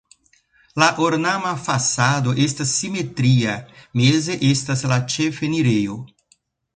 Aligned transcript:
La 0.83 0.87
ornama 1.07 1.49
fasado 1.65 2.33
estas 2.47 2.73
simetria, 2.79 3.53
meze 4.03 4.39
estas 4.51 4.83
la 4.93 4.99
ĉefenirejo. 5.17 5.99